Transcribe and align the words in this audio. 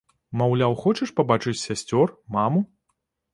Маўляў, 0.41 0.77
хочаш 0.85 1.11
пабачыць 1.19 1.61
сясцёр, 1.67 2.15
маму? 2.39 2.65